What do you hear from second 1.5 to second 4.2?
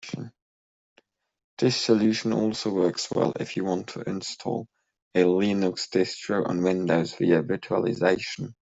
This solution also works well if you want to